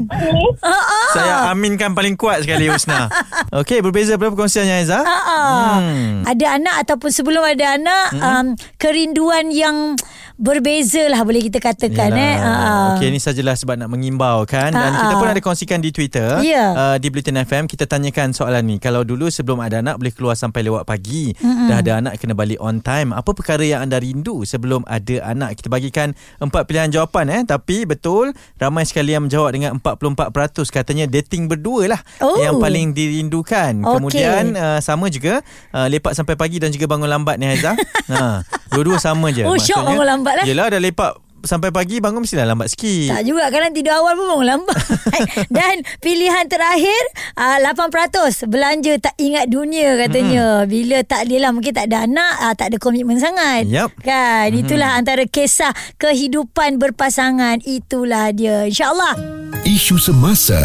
Ah, 0.58 0.72
ah. 0.72 1.08
Saya 1.12 1.34
aminkan 1.52 1.92
paling 1.94 2.16
kuat 2.16 2.42
sekali 2.42 2.66
Husna. 2.66 3.06
Okey, 3.60 3.84
berbeza 3.84 4.16
berapa 4.16 4.34
perkongsiannya 4.34 4.74
Aiza? 4.82 5.00
Ah, 5.00 5.06
ah. 5.06 5.72
Hmm. 5.78 6.26
Ada 6.26 6.58
anak 6.58 6.74
ataupun 6.88 7.10
sebelum 7.12 7.44
ada 7.44 7.78
anak 7.78 8.06
um, 8.16 8.46
kerinduan 8.80 9.52
yang 9.54 9.94
berbeza 10.40 11.04
lah 11.12 11.20
boleh 11.20 11.44
kita 11.44 11.60
katakan 11.60 12.16
eh. 12.16 12.34
Ah, 12.34 12.48
ah. 12.48 12.86
Okey, 12.96 13.12
ini 13.12 13.20
sajalah 13.20 13.52
sebab 13.52 13.76
nak 13.76 13.92
mengimbau 13.92 14.48
kan 14.48 14.72
dan 14.72 14.90
Ah, 14.90 15.04
kita 15.04 15.14
ah. 15.14 15.20
pun 15.20 15.28
ada 15.28 15.40
kongsikan 15.44 15.78
di 15.78 15.92
Twitter 15.92 16.40
Ya. 16.40 16.72
uh, 16.72 16.96
di 16.96 17.12
Bulletin 17.12 17.36
FM 17.36 17.68
kita 17.68 17.84
tanyakan 17.84 18.32
soalan 18.32 18.64
ni. 18.64 18.80
Kalau 18.80 19.04
dulu 19.04 19.28
sebelum 19.28 19.60
ada 19.60 19.84
anak 19.84 20.00
boleh 20.00 20.08
keluar 20.10 20.32
sampai 20.32 20.64
lewat 20.64 20.88
pagi, 20.88 21.36
mm-hmm. 21.36 21.68
dah 21.68 21.76
ada 21.76 21.92
anak 22.00 22.16
kena 22.16 22.32
balik 22.32 22.56
on 22.56 22.80
time. 22.80 23.12
Apa 23.12 23.36
perkara 23.36 23.60
yang 23.60 23.84
anda 23.84 24.00
rindu 24.00 24.48
sebelum 24.48 24.80
ada 24.88 25.28
anak? 25.28 25.60
Kita 25.60 25.68
bagikan 25.68 26.16
empat 26.40 26.64
pilihan 26.64 26.88
jawapan 26.88 27.28
eh 27.28 27.42
tapi 27.44 27.84
betul 27.84 28.32
ramai 28.56 28.88
sekali 28.88 29.12
yang 29.12 29.28
menjawab 29.28 29.52
dengan 29.52 29.76
44% 29.76 30.32
katanya 30.72 31.04
dating 31.04 31.52
berdua 31.52 31.84
lah 31.86 32.00
Oh. 32.24 32.40
yang 32.40 32.56
paling 32.56 32.96
dirindukan. 32.96 33.84
Okey. 33.84 33.92
Kemudian 33.92 34.44
uh, 34.56 34.80
sama 34.80 35.12
juga 35.12 35.44
uh, 35.70 35.84
lepak 35.84 36.16
sampai 36.16 36.32
pagi 36.32 36.56
dan 36.56 36.72
juga 36.72 36.88
bangun 36.88 37.12
lambat 37.12 37.36
ni 37.36 37.44
Haiza. 37.44 37.76
ha, 38.12 38.40
dua-dua 38.72 38.96
sama 38.96 39.28
je. 39.28 39.44
Oh, 39.44 39.52
syok 39.52 39.84
Maksudnya, 39.84 39.84
bangun 39.84 40.06
lambat 40.08 40.29
lah. 40.38 40.44
Yelah 40.44 40.66
dah 40.70 40.80
lepak 40.82 41.12
sampai 41.44 41.72
pagi 41.72 41.98
bangun 41.98 42.24
mestilah 42.24 42.44
lambat 42.44 42.72
sikit. 42.72 43.16
Tak 43.16 43.22
juga 43.24 43.48
Kadang 43.48 43.72
tidur 43.72 43.96
awal 43.96 44.12
pun 44.16 44.26
bangun 44.28 44.48
lambat 44.56 44.76
Dan 45.56 45.82
pilihan 46.04 46.44
terakhir 46.46 47.02
uh, 47.36 47.58
8% 47.64 48.44
Belanja 48.48 48.92
tak 49.00 49.16
ingat 49.16 49.48
dunia 49.48 49.96
katanya 49.96 50.64
hmm. 50.64 50.68
Bila 50.68 50.98
tak 51.04 51.28
ada 51.28 51.36
lah 51.48 51.50
Mungkin 51.56 51.72
tak 51.72 51.86
ada 51.88 52.04
anak 52.04 52.34
uh, 52.44 52.54
Tak 52.54 52.66
ada 52.72 52.76
komitmen 52.76 53.16
sangat 53.16 53.66
Yup. 53.66 53.92
Kan 54.04 54.52
Itulah 54.52 55.00
antara 55.00 55.24
kisah 55.24 55.72
Kehidupan 55.96 56.76
berpasangan 56.76 57.64
Itulah 57.64 58.36
dia 58.36 58.68
InsyaAllah 58.68 59.16
Isu 59.64 60.00
semasa, 60.00 60.58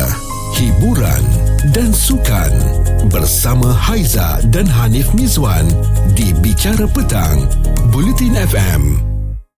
hiburan 0.56 1.24
dan 1.74 1.92
sukan 1.92 2.54
bersama 3.12 3.74
Haiza 3.74 4.40
dan 4.54 4.66
Hanif 4.70 5.12
Mizwan 5.18 5.68
di 6.16 6.32
Bicara 6.40 6.88
Petang, 6.90 7.44
Bulletin 7.92 8.40
FM. 8.40 9.15